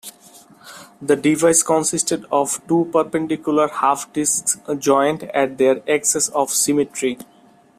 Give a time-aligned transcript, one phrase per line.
[0.99, 7.19] The device consisted of two perpendicular half discs joined at their axes of symmetry.